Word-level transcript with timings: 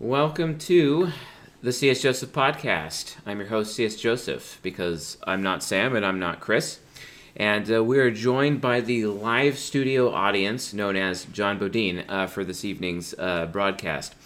Welcome 0.00 0.58
to 0.58 1.12
the 1.62 1.72
CS 1.72 2.02
Joseph 2.02 2.32
podcast. 2.32 3.18
I'm 3.24 3.38
your 3.38 3.46
host, 3.46 3.76
CS 3.76 3.94
Joseph, 3.94 4.58
because 4.60 5.16
I'm 5.22 5.44
not 5.44 5.62
Sam 5.62 5.94
and 5.94 6.04
I'm 6.04 6.18
not 6.18 6.40
Chris. 6.40 6.80
And 7.36 7.72
uh, 7.72 7.84
we 7.84 8.00
are 8.00 8.10
joined 8.10 8.60
by 8.60 8.80
the 8.80 9.06
live 9.06 9.58
studio 9.58 10.12
audience 10.12 10.74
known 10.74 10.96
as 10.96 11.24
John 11.26 11.60
Bodine 11.60 12.04
uh, 12.08 12.26
for 12.26 12.42
this 12.42 12.64
evening's 12.64 13.14
uh, 13.16 13.46
broadcast 13.46 14.16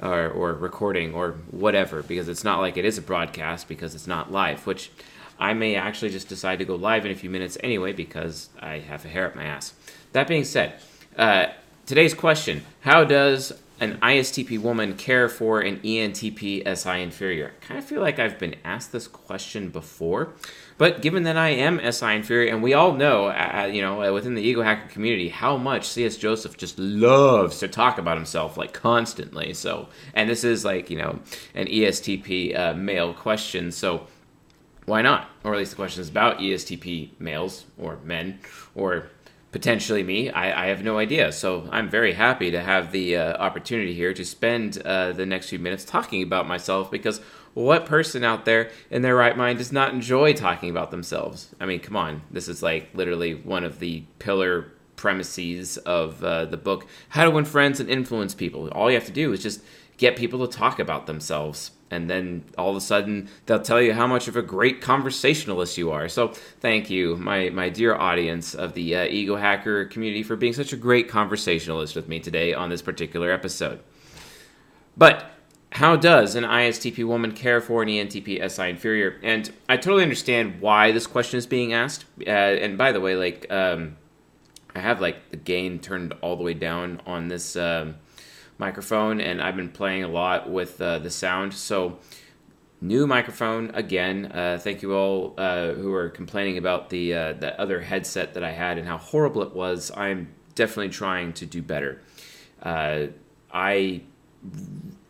or, 0.00 0.28
or 0.28 0.52
recording 0.54 1.14
or 1.14 1.32
whatever, 1.50 2.02
because 2.02 2.28
it's 2.28 2.44
not 2.44 2.60
like 2.60 2.76
it 2.76 2.84
is 2.84 2.98
a 2.98 3.02
broadcast 3.02 3.68
because 3.68 3.94
it's 3.94 4.06
not 4.06 4.32
live, 4.32 4.66
which 4.66 4.90
I 5.38 5.54
may 5.54 5.74
actually 5.74 6.10
just 6.10 6.28
decide 6.28 6.58
to 6.60 6.64
go 6.64 6.76
live 6.76 7.04
in 7.04 7.12
a 7.12 7.14
few 7.14 7.30
minutes 7.30 7.58
anyway 7.62 7.92
because 7.92 8.48
I 8.60 8.78
have 8.78 9.04
a 9.04 9.08
hair 9.08 9.26
up 9.26 9.34
my 9.34 9.44
ass. 9.44 9.74
That 10.12 10.28
being 10.28 10.44
said, 10.44 10.74
uh, 11.16 11.46
today's 11.86 12.14
question 12.14 12.64
How 12.80 13.04
does 13.04 13.52
an 13.80 13.98
ISTP 13.98 14.58
woman 14.58 14.96
care 14.96 15.28
for 15.28 15.60
an 15.60 15.78
ENTP 15.80 16.76
SI 16.76 17.02
inferior? 17.02 17.52
I 17.60 17.64
kind 17.64 17.78
of 17.78 17.84
feel 17.84 18.00
like 18.00 18.18
I've 18.18 18.38
been 18.38 18.56
asked 18.64 18.92
this 18.92 19.08
question 19.08 19.68
before, 19.70 20.34
but 20.78 21.02
given 21.02 21.24
that 21.24 21.36
I 21.36 21.50
am 21.50 21.80
SI 21.92 22.14
inferior, 22.14 22.52
and 22.52 22.62
we 22.62 22.74
all 22.74 22.92
know, 22.92 23.26
uh, 23.26 23.68
you 23.72 23.82
know, 23.82 24.02
uh, 24.02 24.12
within 24.12 24.34
the 24.34 24.42
ego 24.42 24.62
hacker 24.62 24.88
community, 24.88 25.28
how 25.28 25.56
much 25.56 25.88
CS 25.88 26.16
Joseph 26.16 26.56
just 26.56 26.78
loves 26.78 27.58
to 27.60 27.68
talk 27.68 27.98
about 27.98 28.16
himself 28.16 28.56
like 28.56 28.72
constantly. 28.72 29.54
So, 29.54 29.88
and 30.14 30.28
this 30.28 30.44
is 30.44 30.64
like 30.64 30.90
you 30.90 30.98
know 30.98 31.20
an 31.54 31.66
ESTP 31.66 32.58
uh, 32.58 32.74
male 32.74 33.12
question, 33.12 33.72
so 33.72 34.06
why 34.86 35.02
not? 35.02 35.28
Or 35.44 35.54
at 35.54 35.58
least 35.58 35.72
the 35.72 35.76
question 35.76 36.02
is 36.02 36.08
about 36.08 36.38
ESTP 36.38 37.10
males 37.18 37.64
or 37.78 37.98
men 38.04 38.38
or 38.74 39.10
potentially 39.54 40.02
me. 40.02 40.30
I, 40.30 40.64
I 40.64 40.66
have 40.66 40.82
no 40.82 40.98
idea. 40.98 41.30
So 41.30 41.68
I'm 41.70 41.88
very 41.88 42.14
happy 42.14 42.50
to 42.50 42.60
have 42.60 42.90
the 42.90 43.16
uh, 43.16 43.36
opportunity 43.36 43.94
here 43.94 44.12
to 44.12 44.24
spend 44.24 44.82
uh, 44.84 45.12
the 45.12 45.24
next 45.24 45.48
few 45.48 45.60
minutes 45.60 45.84
talking 45.84 46.24
about 46.24 46.48
myself 46.48 46.90
because 46.90 47.20
what 47.54 47.86
person 47.86 48.24
out 48.24 48.46
there 48.46 48.72
in 48.90 49.02
their 49.02 49.14
right 49.14 49.36
mind 49.36 49.58
does 49.58 49.70
not 49.70 49.94
enjoy 49.94 50.32
talking 50.32 50.70
about 50.70 50.90
themselves? 50.90 51.54
I 51.60 51.66
mean, 51.66 51.78
come 51.78 51.94
on. 51.94 52.22
This 52.32 52.48
is 52.48 52.64
like 52.64 52.90
literally 52.94 53.36
one 53.36 53.62
of 53.62 53.78
the 53.78 54.02
pillar 54.18 54.72
premises 54.96 55.76
of 55.78 56.24
uh, 56.24 56.46
the 56.46 56.56
book 56.56 56.88
How 57.10 57.22
to 57.22 57.30
Win 57.30 57.44
Friends 57.44 57.78
and 57.78 57.88
Influence 57.88 58.34
People. 58.34 58.68
All 58.70 58.90
you 58.90 58.96
have 58.96 59.06
to 59.06 59.12
do 59.12 59.32
is 59.32 59.40
just 59.40 59.62
get 59.98 60.16
people 60.16 60.44
to 60.44 60.52
talk 60.52 60.80
about 60.80 61.06
themselves 61.06 61.70
and 61.94 62.10
then 62.10 62.44
all 62.58 62.70
of 62.70 62.76
a 62.76 62.80
sudden 62.80 63.28
they'll 63.46 63.62
tell 63.62 63.80
you 63.80 63.94
how 63.94 64.06
much 64.06 64.28
of 64.28 64.36
a 64.36 64.42
great 64.42 64.80
conversationalist 64.80 65.78
you 65.78 65.90
are. 65.90 66.08
So 66.08 66.28
thank 66.60 66.90
you, 66.90 67.16
my 67.16 67.50
my 67.50 67.68
dear 67.68 67.94
audience 67.94 68.54
of 68.54 68.74
the 68.74 68.96
uh, 68.96 69.04
ego 69.04 69.36
hacker 69.36 69.84
community, 69.86 70.22
for 70.22 70.36
being 70.36 70.52
such 70.52 70.72
a 70.72 70.76
great 70.76 71.08
conversationalist 71.08 71.96
with 71.96 72.08
me 72.08 72.20
today 72.20 72.52
on 72.52 72.68
this 72.68 72.82
particular 72.82 73.30
episode. 73.30 73.80
But 74.96 75.30
how 75.70 75.96
does 75.96 76.36
an 76.36 76.44
ISTP 76.44 77.04
woman 77.04 77.32
care 77.32 77.60
for 77.60 77.82
an 77.82 77.88
ENTP 77.88 78.48
SI 78.48 78.70
inferior? 78.70 79.18
And 79.24 79.52
I 79.68 79.76
totally 79.76 80.04
understand 80.04 80.60
why 80.60 80.92
this 80.92 81.06
question 81.06 81.36
is 81.36 81.46
being 81.46 81.72
asked. 81.72 82.04
Uh, 82.20 82.30
and 82.30 82.78
by 82.78 82.92
the 82.92 83.00
way, 83.00 83.16
like 83.16 83.50
um, 83.50 83.96
I 84.74 84.80
have 84.80 85.00
like 85.00 85.30
the 85.30 85.36
gain 85.36 85.80
turned 85.80 86.14
all 86.20 86.36
the 86.36 86.44
way 86.44 86.54
down 86.54 87.00
on 87.06 87.28
this. 87.28 87.56
Um, 87.56 87.96
microphone, 88.58 89.20
and 89.20 89.42
I've 89.42 89.56
been 89.56 89.70
playing 89.70 90.04
a 90.04 90.08
lot 90.08 90.50
with 90.50 90.80
uh, 90.80 90.98
the 90.98 91.10
sound. 91.10 91.54
So, 91.54 91.98
new 92.80 93.06
microphone 93.06 93.70
again. 93.74 94.26
Uh, 94.26 94.58
thank 94.60 94.82
you 94.82 94.94
all 94.94 95.34
uh, 95.38 95.72
who 95.72 95.92
are 95.92 96.08
complaining 96.08 96.58
about 96.58 96.90
the 96.90 97.14
uh, 97.14 97.32
the 97.34 97.58
other 97.60 97.80
headset 97.80 98.34
that 98.34 98.44
I 98.44 98.52
had 98.52 98.78
and 98.78 98.86
how 98.86 98.98
horrible 98.98 99.42
it 99.42 99.54
was. 99.54 99.90
I'm 99.96 100.28
definitely 100.54 100.90
trying 100.90 101.32
to 101.34 101.46
do 101.46 101.62
better. 101.62 102.00
Uh, 102.62 103.06
I 103.52 104.02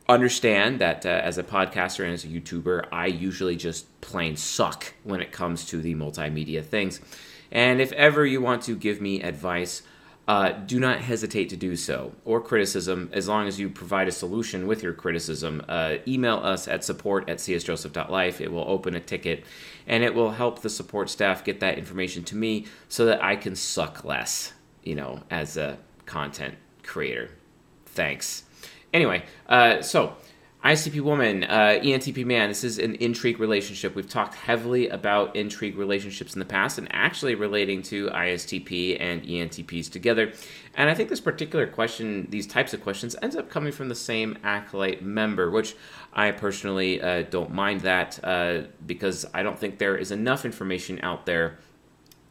understand 0.08 0.80
that 0.80 1.06
uh, 1.06 1.08
as 1.08 1.38
a 1.38 1.42
podcaster 1.42 2.04
and 2.04 2.12
as 2.12 2.24
a 2.24 2.28
YouTuber, 2.28 2.86
I 2.92 3.06
usually 3.06 3.56
just 3.56 4.00
plain 4.00 4.36
suck 4.36 4.94
when 5.02 5.20
it 5.20 5.32
comes 5.32 5.64
to 5.66 5.80
the 5.80 5.94
multimedia 5.94 6.64
things. 6.64 7.00
And 7.50 7.80
if 7.80 7.92
ever 7.92 8.26
you 8.26 8.40
want 8.40 8.62
to 8.64 8.76
give 8.76 9.00
me 9.00 9.22
advice, 9.22 9.82
uh, 10.26 10.52
do 10.52 10.80
not 10.80 11.00
hesitate 11.00 11.50
to 11.50 11.56
do 11.56 11.76
so, 11.76 12.12
or 12.24 12.40
criticism, 12.40 13.10
as 13.12 13.28
long 13.28 13.46
as 13.46 13.60
you 13.60 13.68
provide 13.68 14.08
a 14.08 14.12
solution 14.12 14.66
with 14.66 14.82
your 14.82 14.94
criticism. 14.94 15.62
Uh, 15.68 15.96
email 16.08 16.36
us 16.36 16.66
at 16.66 16.82
support 16.82 17.28
at 17.28 17.38
csjoseph.life. 17.38 18.40
It 18.40 18.50
will 18.50 18.64
open 18.66 18.94
a 18.94 19.00
ticket, 19.00 19.44
and 19.86 20.02
it 20.02 20.14
will 20.14 20.30
help 20.30 20.62
the 20.62 20.70
support 20.70 21.10
staff 21.10 21.44
get 21.44 21.60
that 21.60 21.76
information 21.76 22.24
to 22.24 22.36
me 22.36 22.66
so 22.88 23.04
that 23.06 23.22
I 23.22 23.36
can 23.36 23.54
suck 23.54 24.04
less, 24.04 24.54
you 24.82 24.94
know, 24.94 25.22
as 25.30 25.56
a 25.58 25.78
content 26.06 26.54
creator. 26.82 27.30
Thanks. 27.86 28.44
Anyway, 28.94 29.24
uh, 29.48 29.82
so 29.82 30.16
ICP 30.64 31.02
woman, 31.02 31.44
uh, 31.44 31.78
ENTP 31.82 32.24
man. 32.24 32.48
This 32.48 32.64
is 32.64 32.78
an 32.78 32.94
intrigue 32.94 33.38
relationship. 33.38 33.94
We've 33.94 34.08
talked 34.08 34.34
heavily 34.34 34.88
about 34.88 35.36
intrigue 35.36 35.76
relationships 35.76 36.32
in 36.32 36.38
the 36.38 36.46
past, 36.46 36.78
and 36.78 36.88
actually 36.90 37.34
relating 37.34 37.82
to 37.82 38.08
ISTP 38.08 38.96
and 38.98 39.22
ENTPs 39.24 39.90
together. 39.90 40.32
And 40.74 40.88
I 40.88 40.94
think 40.94 41.10
this 41.10 41.20
particular 41.20 41.66
question, 41.66 42.28
these 42.30 42.46
types 42.46 42.72
of 42.72 42.82
questions, 42.82 43.14
ends 43.20 43.36
up 43.36 43.50
coming 43.50 43.72
from 43.72 43.90
the 43.90 43.94
same 43.94 44.38
acolyte 44.42 45.02
member, 45.02 45.50
which 45.50 45.76
I 46.14 46.30
personally 46.30 46.98
uh, 46.98 47.24
don't 47.24 47.52
mind 47.52 47.82
that 47.82 48.18
uh, 48.24 48.62
because 48.86 49.26
I 49.34 49.42
don't 49.42 49.58
think 49.58 49.78
there 49.78 49.98
is 49.98 50.12
enough 50.12 50.46
information 50.46 50.98
out 51.02 51.26
there 51.26 51.58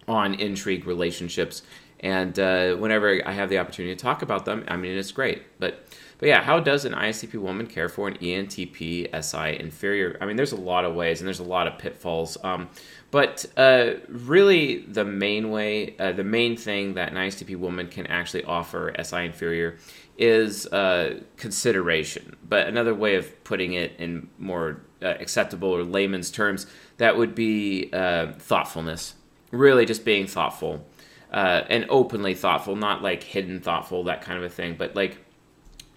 on 0.07 0.33
intrigue 0.33 0.88
relationships. 0.88 1.61
And 2.03 2.38
uh, 2.38 2.75
whenever 2.75 3.25
I 3.25 3.31
have 3.31 3.50
the 3.50 3.58
opportunity 3.58 3.96
to 3.96 4.02
talk 4.02 4.22
about 4.22 4.44
them, 4.44 4.66
I 4.68 4.75
mean, 4.75 4.96
it's 4.96 5.14
great. 5.14 5.41
But 5.59 5.88
but 6.19 6.30
yeah, 6.30 6.41
how 6.41 6.59
does 6.59 6.86
an 6.86 6.94
ISTP 6.94 7.36
woman 7.36 7.68
care 7.68 7.90
for 7.90 8.08
an 8.08 8.16
ENTP 8.16 9.24
SI 9.24 9.59
inferior? 9.59 10.18
I 10.22 10.25
mean, 10.25 10.38
there's 10.38 10.53
a 10.53 10.58
lot 10.58 10.86
of 10.86 10.96
ways 10.96 11.19
and 11.19 11.28
there's 11.28 11.40
a 11.40 11.44
lot 11.44 11.68
of 11.68 11.78
pitfalls. 11.78 12.38
Um, 12.44 12.69
but 13.12 13.46
uh, 13.58 13.96
really, 14.08 14.84
the 14.84 15.03
main 15.03 15.50
way, 15.50 15.97
uh, 15.97 16.13
the 16.13 16.24
main 16.24 16.56
thing 16.56 16.94
that 16.94 17.12
an 17.12 17.18
ISTP 17.18 17.58
woman 17.58 17.90
can 17.90 18.08
actually 18.08 18.46
offer 18.46 18.94
SI 19.03 19.25
inferior 19.25 19.78
is 20.18 20.66
uh, 20.68 21.19
consideration. 21.36 22.38
But 22.47 22.68
another 22.68 22.94
way 22.94 23.16
of 23.16 23.44
putting 23.44 23.74
it 23.74 23.94
in 23.97 24.30
more 24.38 24.81
uh, 25.02 25.08
acceptable 25.19 25.69
or 25.69 25.84
layman's 25.84 26.31
terms, 26.31 26.68
that 26.97 27.18
would 27.18 27.36
be 27.36 27.90
uh, 27.92 28.34
thoughtfulness. 28.34 29.16
Really, 29.52 29.86
just 29.86 30.06
being 30.06 30.25
thoughtful. 30.28 30.86
Uh, 31.33 31.66
and 31.67 31.88
openly 31.89 32.35
thoughtful, 32.35 32.75
not 32.75 33.01
like 33.01 33.23
hidden 33.23 33.59
thoughtful, 33.59 34.03
that 34.03 34.21
kind 34.21 34.38
of 34.38 34.44
a 34.44 34.49
thing, 34.49 34.75
but 34.77 34.95
like 34.95 35.17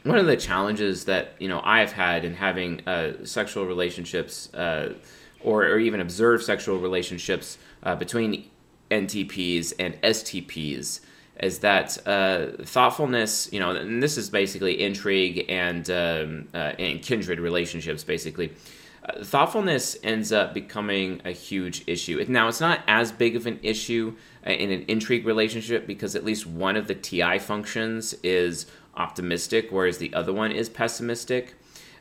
one 0.03 0.17
of 0.19 0.27
the 0.27 0.37
challenges 0.37 1.05
that 1.05 1.35
you 1.39 1.49
know 1.49 1.61
I've 1.63 1.93
had 1.93 2.25
in 2.25 2.35
having 2.35 2.87
uh, 2.89 3.25
sexual 3.25 3.67
relationships 3.67 4.53
uh, 4.55 4.95
or, 5.41 5.65
or 5.65 5.79
even 5.79 6.01
observed 6.01 6.45
sexual 6.45 6.79
relationships 6.79 7.59
uh, 7.83 7.97
between 7.97 8.49
NTPs 8.91 9.73
and 9.79 10.01
STPs 10.03 11.01
is 11.41 11.59
that 11.59 11.99
uh, 12.07 12.63
thoughtfulness, 12.65 13.53
you 13.53 13.61
know, 13.61 13.71
and 13.71 14.03
this 14.03 14.17
is 14.17 14.31
basically 14.31 14.83
intrigue 14.83 15.45
and 15.49 15.91
um, 15.91 16.49
uh, 16.55 16.73
and 16.79 17.03
kindred 17.03 17.41
relationships, 17.41 18.05
basically. 18.05 18.53
Uh, 19.07 19.23
thoughtfulness 19.23 19.97
ends 20.03 20.33
up 20.33 20.53
becoming 20.53 21.21
a 21.25 21.31
huge 21.31 21.85
issue. 21.87 22.25
Now, 22.29 22.49
it's 22.49 22.61
not 22.61 22.81
as 22.89 23.13
big 23.13 23.37
of 23.37 23.47
an 23.47 23.61
issue 23.63 24.17
uh, 24.47 24.51
in 24.51 24.71
an 24.73 24.85
intrigue 24.89 25.27
relationship 25.27 25.87
because 25.87 26.17
at 26.17 26.25
least 26.25 26.47
one 26.47 26.77
of 26.77 26.89
the 26.89 26.95
TI 26.95 27.39
functions 27.39 28.15
is 28.25 28.67
optimistic, 28.97 29.69
whereas 29.71 29.99
the 29.99 30.13
other 30.15 30.33
one 30.33 30.51
is 30.51 30.69
pessimistic. 30.69 31.55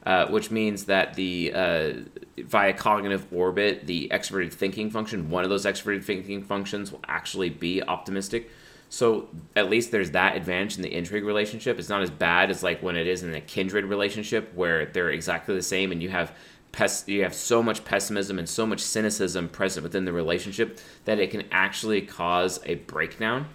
Uh, 0.06 0.28
which 0.28 0.52
means 0.52 0.86
that 0.86 1.16
the 1.16 1.52
uh, 1.52 1.94
via 2.38 2.72
cognitive 2.74 3.26
orbit, 3.34 3.88
the 3.88 4.08
extroverted 4.14 4.54
thinking 4.54 4.92
function, 4.92 5.32
one 5.32 5.44
of 5.44 5.50
those 5.50 5.66
extroverted 5.66 6.04
thinking 6.04 6.44
functions 6.44 6.92
will 6.92 7.02
actually 7.08 7.50
be 7.50 7.82
optimistic. 7.82 8.52
So 8.90 9.30
at 9.56 9.70
least 9.70 9.92
there's 9.92 10.12
that 10.12 10.36
advantage 10.36 10.76
in 10.76 10.84
the 10.84 10.94
intrigue 10.94 11.24
relationship. 11.24 11.80
It's 11.80 11.90
not 11.90 12.04
as 12.04 12.12
bad 12.12 12.52
as 12.52 12.62
like 12.62 12.84
when 12.84 12.96
it 12.96 13.08
is 13.08 13.24
in 13.24 13.34
a 13.34 13.42
kindred 13.42 13.86
relationship 13.86 14.54
where 14.54 14.86
they're 14.86 15.10
exactly 15.10 15.56
the 15.56 15.64
same 15.64 15.92
and 15.92 16.04
you 16.04 16.10
have 16.10 16.38
pes- 16.76 17.08
you 17.08 17.24
have 17.24 17.34
so 17.34 17.64
much 17.64 17.86
pessimism 17.86 18.38
and 18.38 18.48
so 18.48 18.66
much 18.66 18.82
cynicism 18.82 19.50
present 19.50 19.84
within 19.84 20.06
the 20.06 20.14
relationship 20.14 20.80
that 21.06 21.20
it 21.20 21.32
can 21.32 21.44
actually 21.52 22.02
cause 22.02 22.60
a 22.66 22.76
breakdown. 22.76 23.48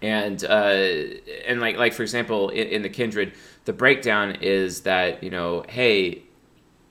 And 0.00 0.42
uh, 0.44 1.18
and 1.46 1.60
like 1.60 1.76
like 1.76 1.92
for 1.92 2.02
example 2.02 2.48
in, 2.48 2.68
in 2.68 2.82
the 2.82 2.88
kindred 2.88 3.34
the 3.66 3.74
breakdown 3.74 4.36
is 4.40 4.82
that 4.82 5.22
you 5.22 5.28
know 5.28 5.64
hey 5.68 6.22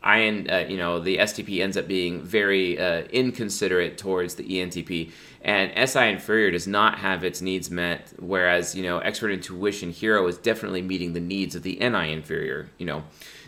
I 0.02 0.22
uh, 0.28 0.60
you 0.60 0.78
know, 0.78 1.00
the 1.00 1.18
STP 1.18 1.62
ends 1.62 1.76
up 1.76 1.88
being 1.88 2.22
very 2.22 2.80
uh, 2.80 3.02
inconsiderate 3.12 3.98
towards 3.98 4.36
the 4.36 4.44
ENTP, 4.44 5.12
and 5.42 5.90
SI 5.90 6.10
inferior 6.10 6.52
does 6.52 6.68
not 6.68 7.00
have 7.00 7.24
its 7.24 7.42
needs 7.42 7.72
met, 7.72 8.12
whereas 8.20 8.76
you 8.76 8.84
know, 8.84 9.00
extrovert 9.00 9.34
intuition 9.34 9.92
hero 9.92 10.28
is 10.28 10.38
definitely 10.38 10.82
meeting 10.82 11.14
the 11.14 11.20
needs 11.20 11.56
of 11.56 11.64
the 11.64 11.78
NI 11.80 12.12
inferior. 12.12 12.70
You 12.78 12.86
know, 12.86 13.04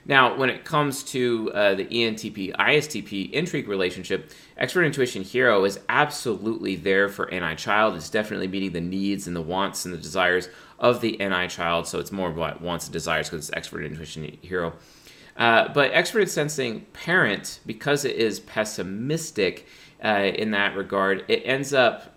Now, 0.06 0.36
when 0.36 0.50
it 0.50 0.64
comes 0.64 1.04
to 1.06 1.52
uh, 1.54 1.76
the 1.76 1.86
ENTP 1.86 2.56
ISTP 2.56 3.32
intrigue 3.32 3.68
relationship, 3.68 4.32
Extrovert 4.60 4.86
Intuition 4.86 5.24
Hero 5.24 5.66
is 5.66 5.80
absolutely 5.90 6.76
there 6.76 7.10
for 7.10 7.28
NI 7.32 7.56
child. 7.56 7.96
It's 7.96 8.10
definitely 8.10 8.48
meeting 8.48 8.72
the 8.72 8.82
needs 8.82 9.28
and 9.28 9.36
the 9.36 9.42
wants 9.42 9.86
and 9.86 9.94
the 9.94 9.98
desires 9.98 10.50
of 10.80 11.02
the 11.02 11.18
NI 11.18 11.48
child. 11.48 11.88
So 11.88 12.00
it's 12.00 12.12
more 12.12 12.30
about 12.30 12.62
wants 12.62 12.86
and 12.86 12.94
desires 12.94 13.30
because 13.30 13.50
it's 13.50 13.58
Extrovert 13.58 13.86
Intuition 13.86 14.38
Hero. 14.42 14.74
Uh, 15.38 15.70
but 15.74 15.92
Extrovert 15.94 16.30
Sensing 16.30 16.82
Parent, 16.94 17.60
because 17.66 18.06
it 18.06 18.16
is 18.16 18.40
pessimistic 18.40 19.68
uh, 20.04 20.32
in 20.34 20.52
that 20.52 20.76
regard, 20.76 21.26
it 21.28 21.44
ends 21.46 21.74
up 21.74 22.16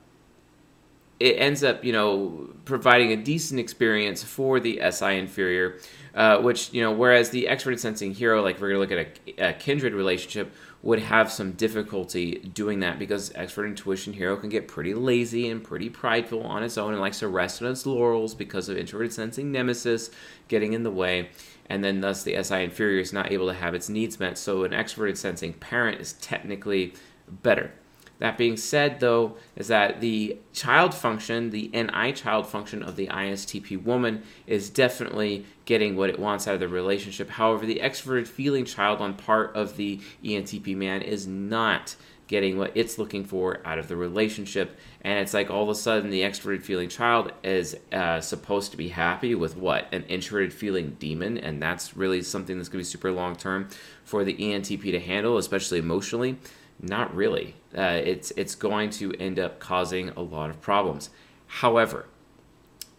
it 1.21 1.37
ends 1.39 1.63
up, 1.63 1.85
you 1.85 1.93
know, 1.93 2.51
providing 2.65 3.13
a 3.13 3.17
decent 3.17 3.61
experience 3.61 4.23
for 4.23 4.59
the 4.59 4.81
SI 4.91 5.17
inferior, 5.17 5.79
uh, 6.15 6.39
which, 6.39 6.73
you 6.73 6.83
know, 6.83 6.93
whereas 6.93 7.31
the 7.31 7.47
extrovert 7.49 7.79
sensing 7.79 8.13
hero, 8.13 8.43
like 8.43 8.61
we're 8.61 8.71
going 8.71 8.89
to 8.89 8.97
look 8.97 9.07
at 9.07 9.39
a, 9.39 9.51
a, 9.51 9.53
kindred 9.53 9.95
relationship, 9.95 10.53
would 10.83 10.99
have 10.99 11.31
some 11.31 11.53
difficulty 11.53 12.41
doing 12.53 12.81
that 12.81 12.99
because 12.99 13.31
extrovert 13.31 13.69
intuition 13.69 14.13
hero 14.13 14.37
can 14.37 14.51
get 14.51 14.67
pretty 14.67 14.93
lazy 14.93 15.49
and 15.49 15.63
pretty 15.63 15.89
prideful 15.89 16.43
on 16.43 16.63
its 16.63 16.77
own 16.77 16.93
and 16.93 17.01
likes 17.01 17.21
to 17.21 17.29
rest 17.29 17.63
on 17.63 17.71
its 17.71 17.87
laurels 17.87 18.35
because 18.35 18.69
of 18.69 18.77
introverted 18.77 19.13
sensing 19.13 19.53
nemesis 19.53 20.11
getting 20.49 20.73
in 20.73 20.83
the 20.83 20.91
way. 20.91 21.31
And 21.71 21.83
then 21.83 22.01
thus 22.01 22.23
the 22.23 22.43
SI 22.43 22.65
inferior 22.65 23.01
is 23.01 23.13
not 23.13 23.33
able 23.33 23.47
to 23.47 23.55
have 23.55 23.75
its 23.75 23.89
needs 23.89 24.21
met. 24.21 24.37
So 24.37 24.65
an 24.65 24.73
extroverted 24.73 25.17
sensing 25.17 25.55
parent 25.55 26.01
is 26.01 26.15
technically 26.15 26.93
better. 27.29 27.73
That 28.19 28.39
being 28.39 28.57
said, 28.57 29.01
though, 29.01 29.37
is 29.57 29.69
that 29.69 30.01
the 30.01 30.39
child 30.53 30.95
function, 30.95 31.51
the 31.51 31.69
NI 31.75 32.13
child 32.13 32.47
function 32.47 32.83
of 32.83 32.97
the 32.97 33.09
ISTP 33.09 33.83
woman, 33.83 34.23
is 34.47 34.71
definitely 34.71 35.45
getting 35.65 35.97
what 35.97 36.11
it 36.11 36.19
wants 36.19 36.47
out 36.47 36.55
of 36.55 36.61
the 36.61 36.69
relationship. 36.69 37.29
However, 37.31 37.67
the 37.67 37.81
extroverted 37.83 38.29
feeling 38.29 38.65
child 38.65 39.01
on 39.01 39.15
part 39.15 39.55
of 39.57 39.77
the 39.77 40.01
ENTP 40.23 40.77
man 40.77 41.03
is 41.03 41.27
not 41.27 41.97
getting 42.27 42.57
what 42.57 42.73
it's 42.75 42.99
looking 42.99 43.25
for 43.25 43.61
out 43.65 43.79
of 43.79 43.89
the 43.89 43.97
relationship. 43.97 44.79
And 45.03 45.19
it's 45.19 45.35
like 45.35 45.51
all 45.51 45.65
of 45.65 45.69
a 45.69 45.75
sudden 45.75 46.11
the 46.11 46.23
extroverted 46.23 46.63
feeling 46.63 46.89
child 46.89 47.33
is 47.43 47.77
uh, 47.93 48.21
supposed 48.21 48.71
to 48.71 48.77
be 48.77 48.89
happy 48.89 49.35
with 49.35 49.57
what? 49.57 49.87
An 49.93 50.05
introverted 50.05 50.53
feeling 50.53 50.97
demon. 50.99 51.37
And 51.37 51.61
that's 51.61 51.97
really 51.97 52.23
something 52.23 52.57
that's 52.57 52.69
going 52.69 52.83
to 52.83 52.89
be 52.89 52.91
super 52.91 53.13
long 53.13 53.37
term 53.37 53.69
for 54.05 54.25
the 54.25 54.35
ENTP 54.35 54.93
to 54.93 55.01
handle, 55.01 55.37
especially 55.37 55.79
emotionally. 55.79 56.39
Not 56.87 57.15
really. 57.15 57.55
Uh, 57.77 58.01
it's 58.05 58.31
it's 58.33 58.55
going 58.55 58.91
to 58.91 59.15
end 59.15 59.39
up 59.39 59.59
causing 59.59 60.11
a 60.11 60.21
lot 60.21 60.51
of 60.51 60.61
problems. 60.61 61.09
However, 61.47 62.07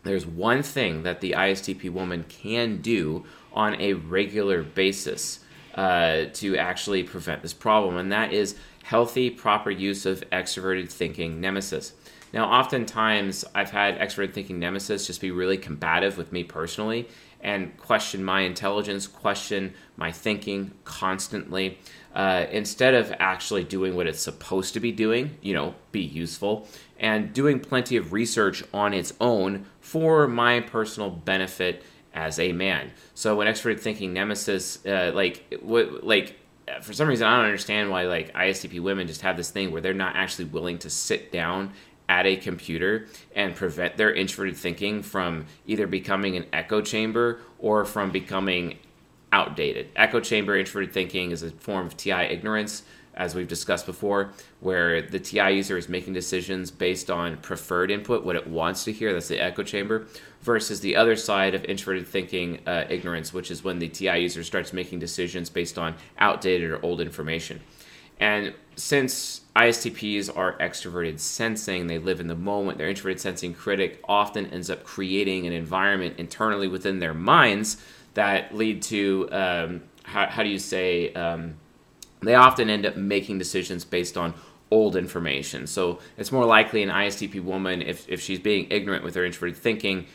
there's 0.04 0.26
one 0.26 0.64
thing 0.64 1.04
that 1.04 1.22
the 1.22 1.32
ISTP 1.32 1.92
woman 1.92 2.26
can 2.28 2.78
do 2.78 3.26
on 3.54 3.80
a 3.80 3.94
regular 3.94 4.64
basis 4.64 5.40
uh, 5.76 6.26
to 6.34 6.58
actually 6.58 7.04
prevent 7.04 7.42
this 7.42 7.54
problem, 7.54 7.98
and 7.98 8.12
that 8.12 8.34
is 8.34 8.56
healthy, 8.84 9.30
proper 9.30 9.70
use 9.70 10.06
of 10.06 10.28
extroverted 10.32 10.90
thinking 10.92 11.40
nemesis. 11.40 11.94
Now, 12.34 12.46
oftentimes 12.52 13.46
I've 13.54 13.72
had 13.72 14.00
extroverted 14.00 14.34
thinking 14.34 14.60
nemesis 14.60 15.08
just 15.08 15.22
be 15.22 15.32
really 15.32 15.58
combative 15.58 16.18
with 16.18 16.32
me 16.32 16.44
personally 16.44 17.08
and 17.42 17.76
question 17.78 18.24
my 18.24 18.42
intelligence, 18.42 19.08
question 19.08 19.74
my 19.98 20.12
thinking 20.12 20.72
constantly 20.84 21.78
uh, 22.16 22.46
instead 22.52 22.94
of 22.94 23.14
actually 23.20 23.64
doing 23.64 23.96
what 23.96 24.08
it's 24.08 24.22
supposed 24.22 24.74
to 24.74 24.80
be 24.80 24.92
doing, 24.92 25.38
you 25.42 25.54
know, 25.54 25.76
be 25.92 26.02
useful, 26.02 26.68
and 26.98 27.34
doing 27.34 27.60
plenty 27.60 27.98
of 27.98 28.14
research 28.14 28.64
on 28.74 28.94
its 28.94 29.14
own 29.20 29.66
for 29.82 30.28
my 30.28 30.62
personal 30.62 31.10
benefit 31.10 31.84
as 32.14 32.40
a 32.40 32.54
man. 32.54 32.92
So 33.14 33.36
when 33.36 33.48
extrovert 33.48 33.80
thinking 33.80 34.14
nemesis, 34.14 34.86
uh, 34.86 35.12
like, 35.14 35.50
w- 35.50 36.00
like 36.02 36.38
for 36.82 36.94
some 36.94 37.08
reason 37.08 37.28
I 37.28 37.36
don't 37.36 37.46
understand 37.46 37.92
why 37.92 38.04
like 38.04 38.34
ISTP 38.34 38.82
women 38.82 39.08
just 39.08 39.22
have 39.22 39.38
this 39.38 39.52
thing 39.52 39.72
where 39.72 39.82
they're 39.82 39.94
not 39.94 40.16
actually 40.16 40.46
willing 40.46 40.78
to 40.80 40.90
sit 40.90 41.32
down 41.32 41.74
at 42.08 42.26
a 42.26 42.36
computer 42.36 43.08
and 43.36 43.56
prevent 43.56 43.98
their 43.98 44.14
introverted 44.14 44.58
thinking 44.58 45.02
from 45.02 45.46
either 45.66 45.88
becoming 45.88 46.36
an 46.36 46.46
echo 46.54 46.82
chamber 46.82 47.40
or 47.60 47.86
from 47.86 48.12
becoming 48.12 48.78
outdated. 49.32 49.90
Echo 49.96 50.20
chamber 50.20 50.58
introverted 50.58 50.94
thinking 50.94 51.32
is 51.32 51.44
a 51.44 51.52
form 51.52 51.88
of 51.88 51.98
TI 51.98 52.12
ignorance, 52.12 52.84
as 53.16 53.34
we've 53.34 53.48
discussed 53.48 53.86
before, 53.86 54.32
where 54.60 55.02
the 55.02 55.20
TI 55.20 55.52
user 55.52 55.78
is 55.78 55.88
making 55.88 56.14
decisions 56.14 56.70
based 56.70 57.10
on 57.10 57.38
preferred 57.38 57.90
input, 57.90 58.26
what 58.26 58.36
it 58.36 58.46
wants 58.48 58.84
to 58.84 58.92
hear. 58.92 59.14
That's 59.14 59.30
the 59.30 59.40
echo 59.40 59.64
chamber, 59.64 60.08
versus 60.42 60.82
the 60.82 60.96
other 60.96 61.16
side 61.16 61.56
of 61.56 61.64
introverted 61.66 62.08
thinking 62.08 62.60
uh, 62.68 62.86
ignorance, 62.90 63.34
which 63.34 63.52
is 63.52 63.64
when 63.64 63.80
the 63.80 63.88
TI 63.88 64.18
user 64.18 64.44
starts 64.44 64.74
making 64.74 65.00
decisions 65.00 65.50
based 65.50 65.78
on 65.78 65.96
outdated 66.18 66.70
or 66.72 66.84
old 66.84 67.00
information. 67.00 67.62
And 68.20 68.54
since 68.76 69.42
ISTPs 69.56 70.36
are 70.36 70.58
extroverted 70.58 71.20
sensing, 71.20 71.88
they 71.88 71.98
live 71.98 72.20
in 72.20 72.28
the 72.28 72.36
moment, 72.36 72.78
their 72.78 72.90
introverted 72.90 73.22
sensing 73.22 73.54
critic 73.54 74.02
often 74.08 74.46
ends 74.48 74.70
up 74.70 74.84
creating 74.84 75.48
an 75.48 75.54
environment 75.54 76.16
internally 76.18 76.68
within 76.68 77.00
their 77.00 77.14
minds 77.14 77.78
that 78.14 78.56
lead 78.56 78.82
to 78.82 79.30
um, 79.32 79.84
how, 80.04 80.28
how, 80.28 80.44
do 80.44 80.50
you 80.50 80.60
say 80.60 81.14
um, 81.14 81.56
they 82.22 82.36
often 82.36 82.70
end 82.70 82.86
up 82.86 82.96
making 82.96 83.38
decisions 83.38 83.86
based 83.86 84.18
on 84.18 84.34
old 84.72 84.96
information. 84.96 85.68
So 85.68 86.00
it's 86.18 86.32
more 86.32 86.46
likely 86.46 86.84
an 86.84 86.90
ISTP 86.90 87.44
woman, 87.44 87.82
if, 87.82 88.08
if 88.10 88.22
she's 88.22 88.40
being 88.40 88.68
ignorant 88.70 89.04
with 89.04 89.16
her 89.16 89.26
introverted 89.26 89.58
thinking, 89.58 90.08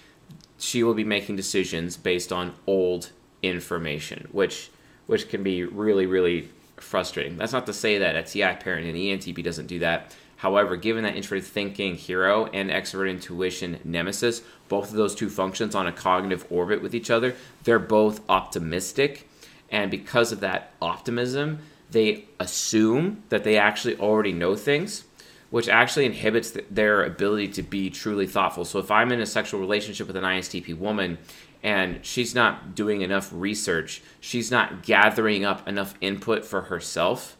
she 0.58 0.82
will 0.82 0.94
be 0.94 1.04
making 1.04 1.36
decisions 1.36 1.96
based 1.96 2.32
on 2.32 2.54
old 2.66 3.10
information, 3.42 4.28
which 4.32 4.70
which 5.06 5.28
can 5.28 5.42
be 5.42 5.64
really, 5.64 6.06
really 6.06 6.48
frustrating. 6.82 7.36
That's 7.36 7.52
not 7.52 7.66
to 7.66 7.72
say 7.72 7.98
that 7.98 8.16
a 8.16 8.22
TI 8.22 8.56
parent 8.62 8.86
in 8.86 8.94
ENTP 8.94 9.42
doesn't 9.42 9.66
do 9.66 9.78
that. 9.80 10.14
However, 10.36 10.76
given 10.76 11.04
that 11.04 11.16
introverted 11.16 11.44
thinking 11.44 11.96
hero 11.96 12.46
and 12.46 12.70
extrovert 12.70 13.10
intuition 13.10 13.78
nemesis, 13.84 14.40
both 14.68 14.90
of 14.90 14.96
those 14.96 15.14
two 15.14 15.28
functions 15.28 15.74
on 15.74 15.86
a 15.86 15.92
cognitive 15.92 16.46
orbit 16.48 16.80
with 16.80 16.94
each 16.94 17.10
other, 17.10 17.34
they're 17.64 17.78
both 17.78 18.22
optimistic. 18.28 19.28
And 19.70 19.90
because 19.90 20.32
of 20.32 20.40
that 20.40 20.72
optimism, 20.80 21.58
they 21.90 22.24
assume 22.38 23.22
that 23.28 23.44
they 23.44 23.58
actually 23.58 23.98
already 23.98 24.32
know 24.32 24.56
things, 24.56 25.04
which 25.50 25.68
actually 25.68 26.06
inhibits 26.06 26.56
their 26.70 27.04
ability 27.04 27.48
to 27.48 27.62
be 27.62 27.90
truly 27.90 28.26
thoughtful. 28.26 28.64
So 28.64 28.78
if 28.78 28.90
I'm 28.90 29.12
in 29.12 29.20
a 29.20 29.26
sexual 29.26 29.60
relationship 29.60 30.06
with 30.06 30.16
an 30.16 30.24
ISTP 30.24 30.74
woman 30.78 31.18
and 31.62 32.04
she's 32.04 32.34
not 32.34 32.74
doing 32.74 33.02
enough 33.02 33.30
research, 33.32 34.02
she's 34.20 34.50
not 34.50 34.82
gathering 34.82 35.44
up 35.44 35.66
enough 35.68 35.94
input 36.00 36.44
for 36.44 36.62
herself, 36.62 37.36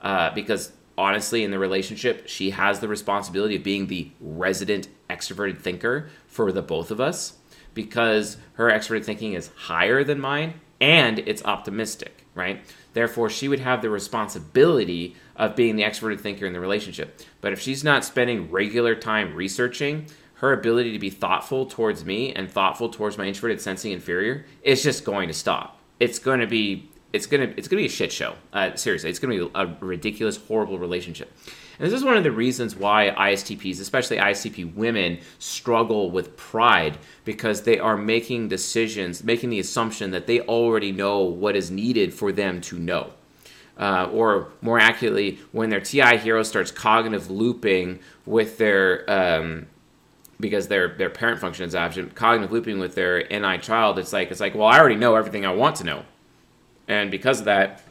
uh, 0.00 0.30
because 0.34 0.72
honestly, 0.96 1.44
in 1.44 1.50
the 1.50 1.58
relationship, 1.58 2.28
she 2.28 2.50
has 2.50 2.80
the 2.80 2.88
responsibility 2.88 3.56
of 3.56 3.62
being 3.62 3.86
the 3.86 4.10
resident 4.20 4.88
extroverted 5.08 5.60
thinker 5.60 6.10
for 6.26 6.52
the 6.52 6.62
both 6.62 6.90
of 6.90 7.00
us 7.00 7.34
because 7.74 8.36
her 8.54 8.68
extroverted 8.70 9.04
thinking 9.04 9.34
is 9.34 9.50
higher 9.56 10.02
than 10.02 10.20
mine 10.20 10.54
and 10.80 11.20
it's 11.20 11.44
optimistic, 11.44 12.24
right? 12.34 12.60
Therefore, 12.92 13.30
she 13.30 13.48
would 13.48 13.60
have 13.60 13.82
the 13.82 13.90
responsibility 13.90 15.14
of 15.36 15.54
being 15.54 15.76
the 15.76 15.84
extroverted 15.84 16.20
thinker 16.20 16.46
in 16.46 16.52
the 16.52 16.60
relationship. 16.60 17.20
But 17.40 17.52
if 17.52 17.60
she's 17.60 17.84
not 17.84 18.04
spending 18.04 18.50
regular 18.50 18.94
time 18.96 19.34
researching, 19.34 20.06
her 20.38 20.52
ability 20.52 20.92
to 20.92 20.98
be 20.98 21.10
thoughtful 21.10 21.66
towards 21.66 22.04
me 22.04 22.32
and 22.32 22.50
thoughtful 22.50 22.88
towards 22.88 23.18
my 23.18 23.26
introverted 23.26 23.60
sensing 23.60 23.92
inferior 23.92 24.44
is 24.62 24.82
just 24.82 25.04
going 25.04 25.28
to 25.28 25.34
stop. 25.34 25.78
It's 26.00 26.18
going 26.18 26.40
to 26.40 26.46
be 26.46 26.90
it's 27.12 27.26
gonna 27.26 27.52
it's 27.56 27.68
gonna 27.68 27.80
be 27.80 27.86
a 27.86 27.90
shit 27.90 28.12
show. 28.12 28.34
Uh, 28.52 28.74
seriously, 28.74 29.08
it's 29.10 29.18
gonna 29.18 29.34
be 29.34 29.50
a 29.54 29.66
ridiculous, 29.80 30.36
horrible 30.36 30.78
relationship. 30.78 31.32
And 31.78 31.86
this 31.86 31.94
is 31.94 32.04
one 32.04 32.16
of 32.16 32.24
the 32.24 32.32
reasons 32.32 32.76
why 32.76 33.14
ISTPs, 33.16 33.80
especially 33.80 34.18
ISTP 34.18 34.74
women, 34.74 35.20
struggle 35.38 36.10
with 36.10 36.36
pride 36.36 36.98
because 37.24 37.62
they 37.62 37.78
are 37.78 37.96
making 37.96 38.48
decisions, 38.48 39.22
making 39.22 39.50
the 39.50 39.60
assumption 39.60 40.10
that 40.10 40.26
they 40.26 40.40
already 40.40 40.92
know 40.92 41.20
what 41.20 41.56
is 41.56 41.70
needed 41.70 42.12
for 42.12 42.32
them 42.32 42.60
to 42.62 42.78
know. 42.78 43.12
Uh, 43.78 44.10
or 44.12 44.48
more 44.60 44.80
accurately, 44.80 45.38
when 45.52 45.70
their 45.70 45.80
TI 45.80 46.16
hero 46.18 46.42
starts 46.42 46.72
cognitive 46.72 47.30
looping 47.30 48.00
with 48.26 48.58
their 48.58 49.08
um, 49.08 49.68
because 50.40 50.68
their 50.68 50.88
their 50.88 51.10
parent 51.10 51.40
function 51.40 51.66
is 51.66 51.74
absent, 51.74 52.14
cognitive 52.14 52.52
looping 52.52 52.78
with 52.78 52.94
their 52.94 53.26
NI 53.28 53.58
child, 53.58 53.98
it's 53.98 54.12
like 54.12 54.30
it's 54.30 54.40
like, 54.40 54.54
well, 54.54 54.66
I 54.66 54.78
already 54.78 54.96
know 54.96 55.14
everything 55.16 55.44
I 55.44 55.52
want 55.52 55.76
to 55.76 55.84
know 55.84 56.04
and 56.88 57.10
because 57.10 57.40
of 57.40 57.44
that, 57.44 57.82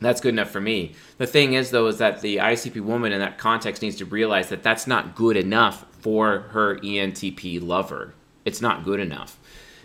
that's 0.00 0.20
good 0.20 0.32
enough 0.32 0.50
for 0.50 0.60
me. 0.60 0.94
The 1.18 1.26
thing 1.26 1.54
is, 1.54 1.72
though, 1.72 1.88
is 1.88 1.98
that 1.98 2.20
the 2.20 2.36
ICP 2.36 2.80
woman 2.80 3.12
in 3.12 3.18
that 3.18 3.36
context 3.36 3.82
needs 3.82 3.96
to 3.96 4.04
realize 4.04 4.48
that 4.48 4.62
that's 4.62 4.86
not 4.86 5.16
good 5.16 5.36
enough 5.36 5.84
for 6.00 6.40
her 6.52 6.78
ENTP 6.78 7.60
lover. 7.60 8.14
It's 8.44 8.62
not 8.62 8.84
good 8.84 9.00
enough. 9.00 9.38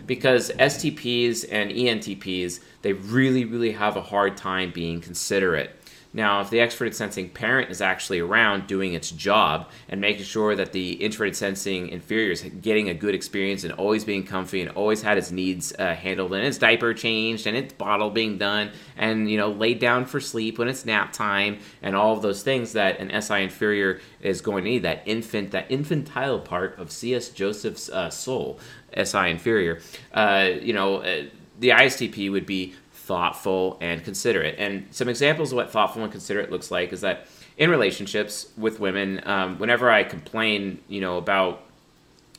Because 0.06 0.50
STPs 0.52 1.44
and 1.50 1.70
ENTPs, 1.70 2.60
they 2.82 2.92
really, 2.92 3.44
really 3.44 3.72
have 3.72 3.96
a 3.96 4.02
hard 4.02 4.36
time 4.36 4.70
being 4.70 5.00
considerate. 5.00 5.76
Now, 6.16 6.40
if 6.40 6.48
the 6.48 6.58
extroverted 6.58 6.94
sensing 6.94 7.28
parent 7.28 7.72
is 7.72 7.80
actually 7.80 8.20
around 8.20 8.68
doing 8.68 8.94
its 8.94 9.10
job 9.10 9.68
and 9.88 10.00
making 10.00 10.22
sure 10.22 10.54
that 10.54 10.70
the 10.70 10.92
introverted 10.92 11.34
sensing 11.34 11.88
inferior 11.88 12.30
is 12.30 12.42
getting 12.42 12.88
a 12.88 12.94
good 12.94 13.16
experience 13.16 13.64
and 13.64 13.72
always 13.72 14.04
being 14.04 14.22
comfy 14.22 14.60
and 14.60 14.70
always 14.70 15.02
had 15.02 15.18
its 15.18 15.32
needs 15.32 15.74
uh, 15.76 15.92
handled 15.96 16.32
and 16.32 16.46
its 16.46 16.56
diaper 16.56 16.94
changed 16.94 17.48
and 17.48 17.56
its 17.56 17.72
bottle 17.72 18.10
being 18.10 18.38
done 18.38 18.70
and 18.96 19.28
you 19.28 19.36
know 19.36 19.50
laid 19.50 19.80
down 19.80 20.06
for 20.06 20.20
sleep 20.20 20.56
when 20.56 20.68
it's 20.68 20.86
nap 20.86 21.12
time 21.12 21.58
and 21.82 21.96
all 21.96 22.12
of 22.12 22.22
those 22.22 22.44
things 22.44 22.74
that 22.74 23.00
an 23.00 23.20
SI 23.20 23.42
inferior 23.42 24.00
is 24.20 24.40
going 24.40 24.62
to 24.62 24.70
need 24.70 24.82
that 24.84 25.02
infant 25.06 25.50
that 25.50 25.66
infantile 25.68 26.38
part 26.38 26.78
of 26.78 26.92
C.S. 26.92 27.28
Joseph's 27.30 27.90
uh, 27.90 28.08
soul 28.08 28.60
SI 28.96 29.30
inferior. 29.30 29.80
Uh, 30.12 30.50
you 30.62 30.72
know 30.72 30.98
uh, 30.98 31.24
the 31.58 31.70
ISTP 31.70 32.30
would 32.30 32.46
be 32.46 32.74
thoughtful 33.06 33.76
and 33.80 34.02
considerate. 34.02 34.56
And 34.58 34.86
some 34.90 35.08
examples 35.08 35.52
of 35.52 35.56
what 35.56 35.70
thoughtful 35.70 36.02
and 36.02 36.10
considerate 36.10 36.50
looks 36.50 36.70
like 36.70 36.92
is 36.92 37.02
that 37.02 37.26
in 37.58 37.70
relationships 37.70 38.48
with 38.56 38.80
women, 38.80 39.20
um, 39.24 39.58
whenever 39.58 39.90
I 39.90 40.04
complain, 40.04 40.80
you 40.88 41.00
know, 41.00 41.18
about, 41.18 41.62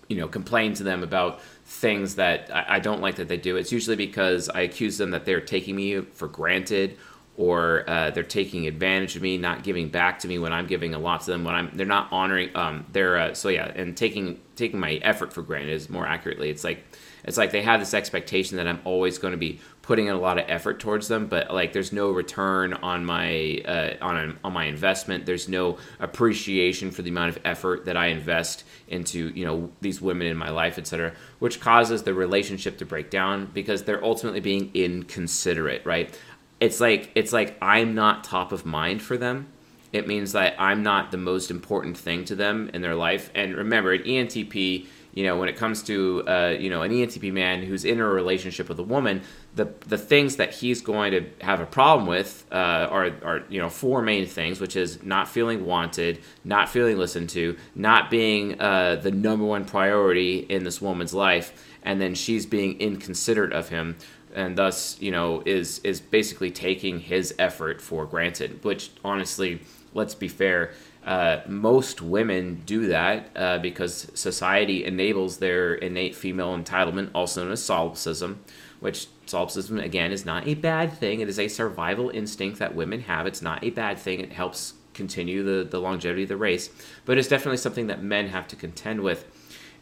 you 0.07 0.17
know, 0.17 0.27
complain 0.27 0.73
to 0.75 0.83
them 0.83 1.03
about 1.03 1.41
things 1.65 2.15
that 2.15 2.49
I, 2.53 2.75
I 2.75 2.79
don't 2.79 3.01
like 3.01 3.15
that 3.15 3.27
they 3.27 3.37
do, 3.37 3.57
it's 3.57 3.71
usually 3.71 3.95
because 3.95 4.49
I 4.49 4.61
accuse 4.61 4.97
them 4.97 5.11
that 5.11 5.25
they're 5.25 5.41
taking 5.41 5.75
me 5.75 6.01
for 6.01 6.27
granted 6.27 6.97
or 7.37 7.83
uh, 7.87 8.11
they're 8.11 8.23
taking 8.23 8.65
advantage 8.65 9.15
of 9.15 9.21
me, 9.21 9.37
not 9.37 9.63
giving 9.63 9.89
back 9.89 10.19
to 10.19 10.27
me 10.27 10.39
when 10.39 10.53
I'm 10.53 10.67
giving 10.67 10.93
a 10.93 10.99
lot 10.99 11.21
to 11.21 11.31
them. 11.31 11.43
When 11.43 11.53
I'm, 11.53 11.69
they're 11.73 11.85
not 11.85 12.07
honoring. 12.11 12.55
Um, 12.55 12.85
they're 12.91 13.17
uh, 13.17 13.33
so 13.33 13.49
yeah, 13.49 13.71
and 13.75 13.95
taking 13.95 14.39
taking 14.55 14.79
my 14.79 14.93
effort 15.03 15.33
for 15.33 15.41
granted 15.41 15.73
is 15.73 15.89
more 15.89 16.07
accurately. 16.07 16.49
It's 16.49 16.63
like 16.63 16.85
it's 17.25 17.37
like 17.37 17.51
they 17.51 17.63
have 17.63 17.79
this 17.79 17.93
expectation 17.93 18.57
that 18.57 18.67
I'm 18.67 18.79
always 18.85 19.17
going 19.17 19.31
to 19.31 19.37
be 19.37 19.59
putting 19.81 20.07
in 20.07 20.15
a 20.15 20.19
lot 20.19 20.37
of 20.37 20.45
effort 20.47 20.79
towards 20.79 21.07
them, 21.07 21.27
but 21.27 21.53
like 21.53 21.73
there's 21.73 21.91
no 21.91 22.09
return 22.11 22.73
on 22.73 23.05
my 23.05 23.61
uh, 23.65 23.93
on 24.01 24.37
on 24.43 24.53
my 24.53 24.65
investment. 24.65 25.25
There's 25.25 25.49
no 25.49 25.77
appreciation 25.99 26.91
for 26.91 27.01
the 27.01 27.09
amount 27.09 27.35
of 27.35 27.41
effort 27.43 27.85
that 27.85 27.97
I 27.97 28.07
invest 28.07 28.63
into 28.87 29.29
you 29.29 29.45
know 29.45 29.71
these 29.81 30.01
women 30.01 30.27
in 30.27 30.37
my 30.37 30.49
life, 30.49 30.77
etc., 30.77 31.13
which 31.39 31.59
causes 31.59 32.03
the 32.03 32.13
relationship 32.13 32.77
to 32.77 32.85
break 32.85 33.09
down 33.09 33.47
because 33.53 33.83
they're 33.83 34.03
ultimately 34.03 34.39
being 34.39 34.71
inconsiderate, 34.73 35.85
right? 35.85 36.17
It's 36.59 36.79
like 36.79 37.11
it's 37.15 37.33
like 37.33 37.57
I'm 37.61 37.95
not 37.95 38.23
top 38.23 38.51
of 38.51 38.65
mind 38.65 39.01
for 39.01 39.17
them. 39.17 39.47
It 39.91 40.07
means 40.07 40.33
that 40.33 40.55
I'm 40.59 40.83
not 40.83 41.11
the 41.11 41.17
most 41.17 41.49
important 41.49 41.97
thing 41.97 42.25
to 42.25 42.35
them 42.35 42.69
in 42.73 42.81
their 42.81 42.95
life. 42.95 43.31
And 43.33 43.55
remember, 43.55 43.93
at 43.93 44.03
ENTP, 44.03 44.87
you 45.15 45.23
know, 45.23 45.37
when 45.37 45.47
it 45.47 45.55
comes 45.55 45.81
to 45.83 46.23
uh, 46.27 46.55
you 46.59 46.69
know 46.69 46.81
an 46.81 46.91
ENTP 46.91 47.31
man 47.31 47.63
who's 47.63 47.85
in 47.85 47.99
a 48.01 48.05
relationship 48.05 48.67
with 48.67 48.77
a 48.79 48.83
woman, 48.83 49.21
the 49.55 49.73
the 49.87 49.97
things 49.97 50.35
that 50.35 50.53
he's 50.53 50.81
going 50.81 51.11
to 51.11 51.25
have 51.39 51.61
a 51.61 51.65
problem 51.65 52.05
with 52.05 52.45
uh, 52.51 52.55
are 52.55 53.11
are 53.23 53.43
you 53.49 53.59
know 53.61 53.69
four 53.69 54.01
main 54.01 54.27
things, 54.27 54.59
which 54.59 54.75
is 54.75 55.01
not 55.03 55.29
feeling 55.29 55.65
wanted, 55.65 56.19
not 56.43 56.67
feeling 56.67 56.97
listened 56.97 57.29
to, 57.29 57.57
not 57.73 58.11
being 58.11 58.59
uh, 58.59 58.97
the 58.97 59.09
number 59.09 59.45
one 59.45 59.63
priority 59.63 60.39
in 60.39 60.65
this 60.65 60.81
woman's 60.81 61.13
life, 61.13 61.65
and 61.81 62.01
then 62.01 62.13
she's 62.13 62.45
being 62.45 62.77
inconsiderate 62.81 63.53
of 63.53 63.69
him, 63.69 63.95
and 64.33 64.57
thus 64.57 64.99
you 64.99 65.11
know 65.11 65.41
is 65.45 65.79
is 65.79 66.01
basically 66.01 66.51
taking 66.51 66.99
his 66.99 67.33
effort 67.39 67.81
for 67.81 68.05
granted. 68.05 68.61
Which 68.65 68.91
honestly, 69.01 69.61
let's 69.93 70.13
be 70.13 70.27
fair 70.27 70.73
uh, 71.05 71.41
most 71.47 72.01
women 72.01 72.63
do 72.65 72.87
that 72.87 73.29
uh, 73.35 73.59
because 73.59 74.11
society 74.15 74.83
enables 74.83 75.37
their 75.37 75.75
innate 75.75 76.15
female 76.15 76.57
entitlement, 76.57 77.11
also 77.13 77.43
known 77.43 77.51
as 77.51 77.63
solipsism, 77.63 78.39
which 78.79 79.07
solipsism, 79.27 79.79
again, 79.79 80.11
is 80.11 80.25
not 80.25 80.47
a 80.47 80.55
bad 80.55 80.91
thing. 80.91 81.19
It 81.19 81.29
is 81.29 81.39
a 81.39 81.47
survival 81.47 82.09
instinct 82.09 82.57
that 82.57 82.75
women 82.75 83.01
have. 83.01 83.27
It's 83.27 83.41
not 83.41 83.63
a 83.63 83.69
bad 83.69 83.99
thing. 83.99 84.19
It 84.19 84.33
helps 84.33 84.73
continue 84.95 85.43
the, 85.43 85.63
the 85.63 85.79
longevity 85.79 86.23
of 86.23 86.29
the 86.29 86.37
race, 86.37 86.69
but 87.05 87.17
it's 87.17 87.27
definitely 87.27 87.57
something 87.57 87.87
that 87.87 88.01
men 88.01 88.29
have 88.29 88.47
to 88.47 88.55
contend 88.55 89.01
with. 89.01 89.25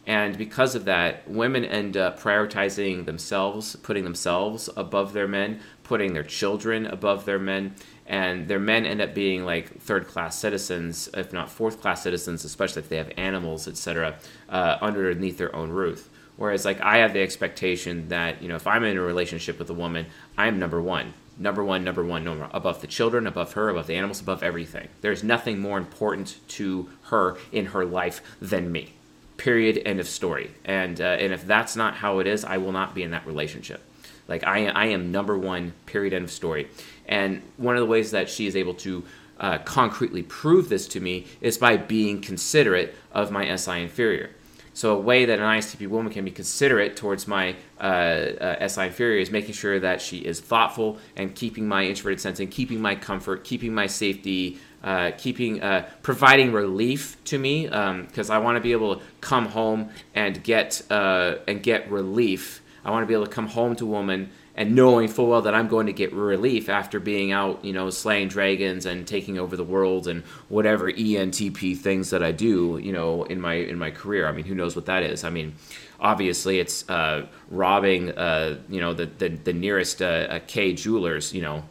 And 0.06 0.36
because 0.36 0.74
of 0.74 0.84
that, 0.84 1.26
women 1.26 1.64
end 1.64 1.96
up 1.96 2.20
prioritizing 2.20 3.06
themselves, 3.06 3.76
putting 3.76 4.04
themselves 4.04 4.68
above 4.76 5.14
their 5.14 5.28
men, 5.28 5.60
putting 5.84 6.12
their 6.12 6.24
children 6.24 6.86
above 6.86 7.24
their 7.24 7.38
men, 7.38 7.74
and 8.06 8.48
their 8.48 8.58
men 8.58 8.84
end 8.84 9.00
up 9.00 9.14
being 9.14 9.44
like 9.44 9.80
third 9.80 10.06
class 10.08 10.38
citizens, 10.38 11.08
if 11.14 11.32
not 11.32 11.50
fourth 11.50 11.80
class 11.80 12.02
citizens, 12.02 12.44
especially 12.44 12.82
if 12.82 12.88
they 12.88 12.96
have 12.96 13.12
animals, 13.16 13.68
etc., 13.68 14.16
uh, 14.48 14.78
underneath 14.80 15.38
their 15.38 15.54
own 15.54 15.70
roof. 15.70 16.10
Whereas, 16.36 16.64
like, 16.64 16.80
I 16.80 16.98
have 16.98 17.12
the 17.12 17.22
expectation 17.22 18.08
that, 18.08 18.42
you 18.42 18.48
know, 18.48 18.56
if 18.56 18.66
I'm 18.66 18.82
in 18.82 18.96
a 18.96 19.00
relationship 19.00 19.58
with 19.58 19.70
a 19.70 19.74
woman, 19.74 20.06
I'm 20.36 20.58
number 20.58 20.82
one. 20.82 21.14
Number 21.38 21.64
one, 21.64 21.84
number 21.84 22.04
one, 22.04 22.24
number 22.24 22.48
above 22.52 22.80
the 22.80 22.86
children, 22.86 23.26
above 23.26 23.54
her, 23.54 23.68
above 23.68 23.86
the 23.86 23.94
animals, 23.94 24.20
above 24.20 24.42
everything. 24.42 24.88
There's 25.00 25.22
nothing 25.24 25.58
more 25.58 25.78
important 25.78 26.38
to 26.48 26.90
her 27.04 27.36
in 27.52 27.66
her 27.66 27.84
life 27.84 28.20
than 28.40 28.70
me. 28.70 28.94
Period. 29.36 29.82
End 29.84 29.98
of 29.98 30.06
story. 30.06 30.52
And 30.64 31.00
uh, 31.00 31.04
and 31.04 31.32
if 31.32 31.44
that's 31.44 31.74
not 31.74 31.96
how 31.96 32.20
it 32.20 32.28
is, 32.28 32.44
I 32.44 32.58
will 32.58 32.70
not 32.70 32.94
be 32.94 33.02
in 33.02 33.10
that 33.10 33.26
relationship. 33.26 33.82
Like 34.28 34.44
I, 34.44 34.66
I 34.66 34.86
am 34.86 35.12
number 35.12 35.38
one. 35.38 35.72
Period. 35.86 36.12
End 36.12 36.24
of 36.24 36.30
story. 36.30 36.68
And 37.06 37.42
one 37.56 37.76
of 37.76 37.80
the 37.80 37.86
ways 37.86 38.10
that 38.12 38.28
she 38.30 38.46
is 38.46 38.56
able 38.56 38.74
to 38.74 39.04
uh, 39.38 39.58
concretely 39.58 40.22
prove 40.22 40.68
this 40.68 40.86
to 40.88 41.00
me 41.00 41.26
is 41.40 41.58
by 41.58 41.76
being 41.76 42.20
considerate 42.20 42.94
of 43.12 43.30
my 43.30 43.54
SI 43.56 43.82
inferior. 43.82 44.30
So 44.76 44.96
a 44.96 45.00
way 45.00 45.24
that 45.24 45.38
an 45.38 45.44
ISTP 45.44 45.86
woman 45.86 46.12
can 46.12 46.24
be 46.24 46.32
considerate 46.32 46.96
towards 46.96 47.28
my 47.28 47.54
uh, 47.80 47.82
uh, 47.82 48.68
SI 48.68 48.86
inferior 48.86 49.20
is 49.20 49.30
making 49.30 49.54
sure 49.54 49.78
that 49.78 50.02
she 50.02 50.18
is 50.18 50.40
thoughtful 50.40 50.98
and 51.14 51.32
keeping 51.32 51.68
my 51.68 51.84
introverted 51.84 52.20
sensing, 52.20 52.48
keeping 52.48 52.82
my 52.82 52.96
comfort, 52.96 53.44
keeping 53.44 53.72
my 53.72 53.86
safety, 53.86 54.58
uh, 54.82 55.12
keeping 55.16 55.62
uh, 55.62 55.88
providing 56.02 56.52
relief 56.52 57.22
to 57.24 57.38
me 57.38 57.66
because 57.66 58.30
um, 58.30 58.36
I 58.36 58.38
want 58.38 58.56
to 58.56 58.60
be 58.60 58.72
able 58.72 58.96
to 58.96 59.02
come 59.20 59.46
home 59.46 59.90
and 60.12 60.42
get 60.42 60.82
uh, 60.90 61.36
and 61.46 61.62
get 61.62 61.88
relief. 61.88 62.60
I 62.84 62.90
want 62.90 63.02
to 63.02 63.06
be 63.06 63.14
able 63.14 63.26
to 63.26 63.32
come 63.32 63.48
home 63.48 63.76
to 63.76 63.84
a 63.84 63.88
woman 63.88 64.30
and 64.56 64.74
knowing 64.74 65.08
full 65.08 65.28
well 65.28 65.42
that 65.42 65.54
I'm 65.54 65.68
going 65.68 65.86
to 65.86 65.92
get 65.92 66.12
relief 66.12 66.68
after 66.68 67.00
being 67.00 67.32
out, 67.32 67.64
you 67.64 67.72
know, 67.72 67.90
slaying 67.90 68.28
dragons 68.28 68.86
and 68.86 69.06
taking 69.06 69.38
over 69.38 69.56
the 69.56 69.64
world 69.64 70.06
and 70.06 70.22
whatever 70.48 70.90
ENTP 70.90 71.76
things 71.76 72.10
that 72.10 72.22
I 72.22 72.30
do, 72.30 72.78
you 72.82 72.92
know, 72.92 73.24
in 73.24 73.40
my 73.40 73.54
in 73.54 73.78
my 73.78 73.90
career. 73.90 74.28
I 74.28 74.32
mean, 74.32 74.44
who 74.44 74.54
knows 74.54 74.76
what 74.76 74.86
that 74.86 75.02
is? 75.02 75.24
I 75.24 75.30
mean, 75.30 75.54
obviously 75.98 76.60
it's 76.60 76.88
uh, 76.88 77.26
robbing, 77.50 78.10
uh, 78.10 78.58
you 78.68 78.80
know, 78.80 78.94
the 78.94 79.06
the, 79.06 79.28
the 79.28 79.52
nearest 79.52 80.00
uh, 80.00 80.38
Kay 80.46 80.74
jewelers, 80.74 81.34
you 81.34 81.42
know, 81.42 81.64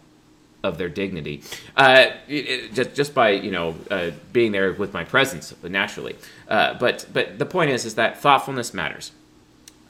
of 0.63 0.77
their 0.77 0.89
dignity, 0.89 1.41
uh, 1.75 2.07
it, 2.27 2.33
it, 2.33 2.73
just 2.73 2.95
just 2.95 3.13
by 3.13 3.31
you 3.31 3.51
know 3.51 3.75
uh, 3.91 4.11
being 4.31 4.51
there 4.51 4.71
with 4.73 4.93
my 4.93 5.03
presence 5.03 5.53
naturally. 5.63 6.15
Uh, 6.47 6.73
but 6.75 7.05
but 7.13 7.37
the 7.37 7.45
point 7.45 7.69
is 7.71 7.85
is 7.85 7.95
that 7.95 8.19
thoughtfulness 8.21 8.73
matters. 8.73 9.11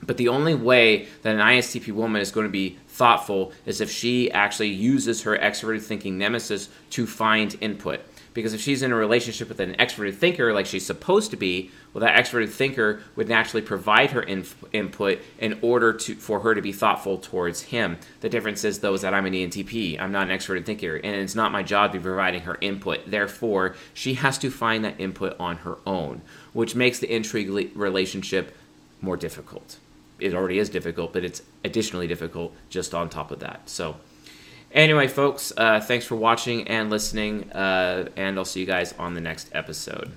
But 0.06 0.18
the 0.18 0.28
only 0.28 0.56
way 0.56 1.08
that 1.22 1.36
an 1.36 1.42
ISTP 1.42 1.94
woman 1.94 2.22
is 2.22 2.32
going 2.32 2.46
to 2.46 2.52
be 2.52 2.78
thoughtful 2.88 3.52
is 3.66 3.82
if 3.82 3.90
she 3.90 4.32
actually 4.32 4.70
uses 4.70 5.24
her 5.24 5.38
extroverted 5.38 5.82
thinking 5.82 6.18
nemesis 6.18 6.70
to 6.92 7.08
find 7.08 7.56
input. 7.62 8.02
Because 8.34 8.54
if 8.54 8.62
she's 8.62 8.82
in 8.82 8.92
a 8.92 8.96
relationship 8.96 9.48
with 9.48 9.60
an 9.60 9.76
extroverted 9.76 10.16
thinker 10.16 10.54
like 10.54 10.66
she's 10.66 10.86
supposed 10.86 11.30
to 11.32 11.38
be, 11.38 11.70
well, 11.94 12.02
that 12.04 12.18
extroverted 12.18 12.50
thinker 12.50 13.04
would 13.16 13.30
naturally 13.30 13.62
provide 13.62 14.10
her 14.12 14.24
input 14.24 15.20
in 15.38 15.60
order 15.62 15.94
to 15.94 16.16
for 16.16 16.40
her 16.40 16.56
to 16.56 16.62
be 16.62 16.72
thoughtful 16.72 17.20
towards 17.20 17.62
him. 17.62 17.98
The 18.22 18.30
difference 18.30 18.64
is, 18.64 18.80
though, 18.80 18.96
is 18.96 19.02
that 19.02 19.14
I'm 19.14 19.28
an 19.28 19.34
ENTP. 19.34 20.00
I'm 20.00 20.12
not 20.12 20.30
an 20.30 20.36
extroverted 20.36 20.66
thinker, 20.66 20.96
and 20.96 21.16
it's 21.16 21.36
not 21.36 21.52
my 21.52 21.62
job 21.62 21.92
to 21.92 22.00
be 22.00 22.04
providing 22.04 22.42
her 22.42 22.58
input. 22.60 23.02
Therefore, 23.06 23.76
she 23.94 24.16
has 24.16 24.40
to 24.40 24.50
find 24.50 24.84
that 24.84 25.00
input 25.00 25.36
on 25.40 25.58
her 25.58 25.78
own, 25.86 26.22
which 26.54 26.74
makes 26.74 26.98
the 26.98 27.14
intrigue 27.14 27.72
relationship 27.76 28.56
more 29.00 29.18
difficult 29.18 29.78
it 30.24 30.34
already 30.34 30.60
is 30.60 30.70
difficult, 30.70 31.14
but 31.14 31.24
it's 31.24 31.42
additionally 31.64 32.08
difficult 32.08 32.54
just 32.70 32.94
on 32.94 33.10
top 33.10 33.32
of 33.32 33.40
that. 33.40 33.70
So, 33.70 33.98
anyway, 34.72 35.08
folks, 35.08 35.52
uh, 35.58 35.80
thanks 35.80 36.06
for 36.06 36.16
watching 36.16 36.68
and 36.68 36.90
listening, 36.90 37.52
uh, 37.52 38.10
and 38.16 38.38
I'll 38.38 38.46
see 38.46 38.62
you 38.62 38.66
guys 38.66 38.94
on 38.98 39.14
the 39.14 39.22
next 39.22 39.50
episode. 39.54 40.14